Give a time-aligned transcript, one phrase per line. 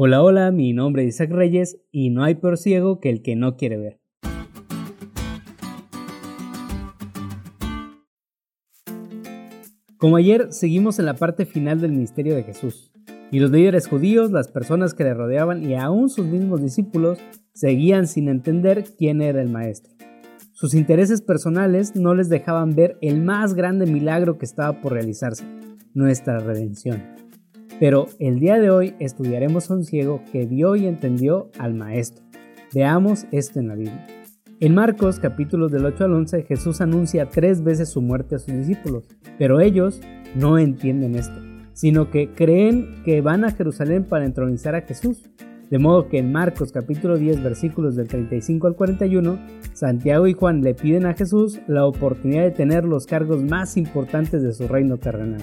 [0.00, 3.34] Hola, hola, mi nombre es Isaac Reyes y no hay peor ciego que el que
[3.34, 4.00] no quiere ver.
[9.96, 12.92] Como ayer, seguimos en la parte final del ministerio de Jesús,
[13.32, 17.18] y los líderes judíos, las personas que le rodeaban y aún sus mismos discípulos
[17.52, 19.94] seguían sin entender quién era el Maestro.
[20.52, 25.44] Sus intereses personales no les dejaban ver el más grande milagro que estaba por realizarse,
[25.92, 27.17] nuestra redención.
[27.80, 32.24] Pero el día de hoy estudiaremos a un ciego que vio y entendió al Maestro.
[32.74, 34.06] Veamos esto en la Biblia.
[34.58, 38.52] En Marcos capítulos del 8 al 11 Jesús anuncia tres veces su muerte a sus
[38.52, 39.04] discípulos,
[39.38, 40.00] pero ellos
[40.34, 41.40] no entienden esto,
[41.72, 45.30] sino que creen que van a Jerusalén para entronizar a Jesús.
[45.70, 49.38] De modo que en Marcos capítulo 10 versículos del 35 al 41,
[49.74, 54.42] Santiago y Juan le piden a Jesús la oportunidad de tener los cargos más importantes
[54.42, 55.42] de su reino terrenal.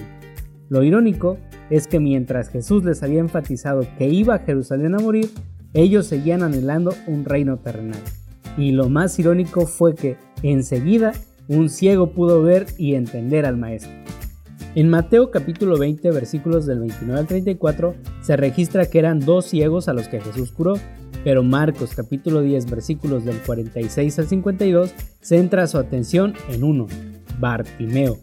[0.68, 1.38] Lo irónico
[1.70, 5.30] es que mientras Jesús les había enfatizado que iba a Jerusalén a morir,
[5.74, 8.00] ellos seguían anhelando un reino terrenal.
[8.56, 11.12] Y lo más irónico fue que, enseguida,
[11.48, 13.92] un ciego pudo ver y entender al Maestro.
[14.74, 19.88] En Mateo capítulo 20 versículos del 29 al 34 se registra que eran dos ciegos
[19.88, 20.74] a los que Jesús curó,
[21.24, 26.88] pero Marcos capítulo 10 versículos del 46 al 52 centra su atención en uno,
[27.40, 28.18] Bartimeo,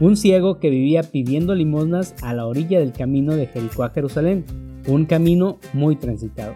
[0.00, 4.44] un ciego que vivía pidiendo limosnas a la orilla del camino de Jericó a Jerusalén,
[4.88, 6.54] un camino muy transitado.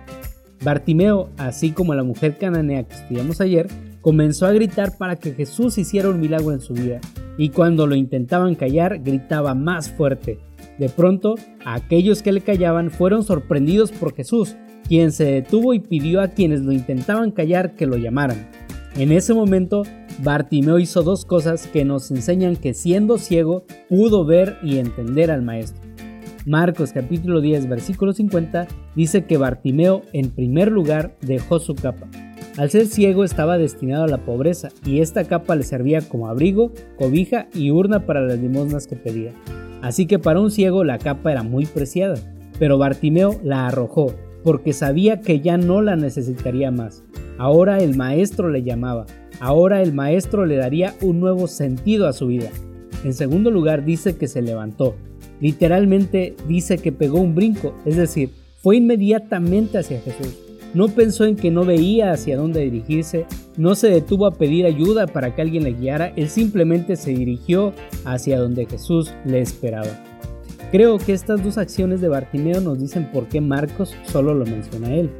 [0.64, 3.68] Bartimeo, así como la mujer cananea que estudiamos ayer,
[4.00, 7.00] comenzó a gritar para que Jesús hiciera un milagro en su vida,
[7.36, 10.38] y cuando lo intentaban callar, gritaba más fuerte.
[10.78, 11.34] De pronto,
[11.64, 14.56] aquellos que le callaban fueron sorprendidos por Jesús,
[14.88, 18.48] quien se detuvo y pidió a quienes lo intentaban callar que lo llamaran.
[18.96, 19.82] En ese momento,
[20.22, 25.42] Bartimeo hizo dos cosas que nos enseñan que siendo ciego pudo ver y entender al
[25.42, 25.82] Maestro.
[26.46, 32.06] Marcos capítulo 10 versículo 50 dice que Bartimeo en primer lugar dejó su capa.
[32.56, 36.70] Al ser ciego estaba destinado a la pobreza y esta capa le servía como abrigo,
[36.96, 39.32] cobija y urna para las limosnas que pedía.
[39.82, 42.14] Así que para un ciego la capa era muy preciada,
[42.60, 47.02] pero Bartimeo la arrojó porque sabía que ya no la necesitaría más.
[47.38, 49.06] Ahora el maestro le llamaba,
[49.40, 52.50] ahora el maestro le daría un nuevo sentido a su vida.
[53.04, 54.94] En segundo lugar dice que se levantó.
[55.40, 58.30] Literalmente dice que pegó un brinco, es decir,
[58.62, 60.38] fue inmediatamente hacia Jesús.
[60.72, 65.06] No pensó en que no veía hacia dónde dirigirse, no se detuvo a pedir ayuda
[65.06, 67.72] para que alguien le guiara, él simplemente se dirigió
[68.04, 70.02] hacia donde Jesús le esperaba.
[70.72, 74.88] Creo que estas dos acciones de Bartimeo nos dicen por qué Marcos solo lo menciona
[74.88, 75.10] a él.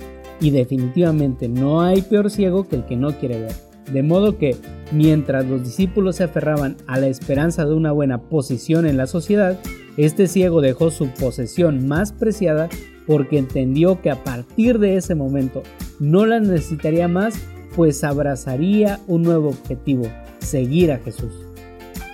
[0.41, 3.53] Y definitivamente no hay peor ciego que el que no quiere ver.
[3.93, 4.57] De modo que,
[4.93, 9.59] mientras los discípulos se aferraban a la esperanza de una buena posición en la sociedad,
[9.97, 12.69] este ciego dejó su posesión más preciada
[13.07, 15.63] porque entendió que a partir de ese momento
[16.01, 17.35] no la necesitaría más,
[17.77, 20.05] pues abrazaría un nuevo objetivo,
[20.39, 21.33] seguir a Jesús.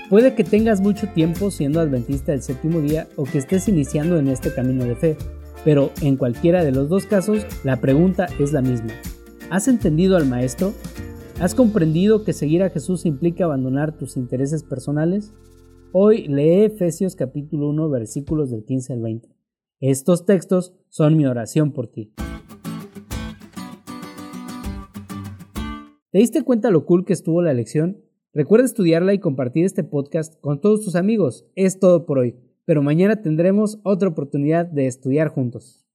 [0.09, 4.27] Puede que tengas mucho tiempo siendo adventista del séptimo día o que estés iniciando en
[4.27, 5.17] este camino de fe,
[5.65, 8.93] pero en cualquiera de los dos casos la pregunta es la misma.
[9.51, 10.75] ¿Has entendido al Maestro?
[11.41, 15.33] ¿Has comprendido que seguir a Jesús implica abandonar tus intereses personales?
[15.91, 19.29] Hoy lee Efesios capítulo 1 versículos del 15 al 20.
[19.81, 22.13] Estos textos son mi oración por ti.
[26.11, 28.05] ¿Te diste cuenta lo cool que estuvo la lección?
[28.35, 31.47] Recuerda estudiarla y compartir este podcast con todos tus amigos.
[31.55, 32.37] Es todo por hoy,
[32.67, 35.87] pero mañana tendremos otra oportunidad de estudiar juntos.